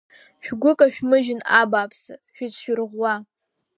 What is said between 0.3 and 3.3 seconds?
Шәгәы кашәмыжьын, абааԥсы, шәыҽшәырӷәӷәа!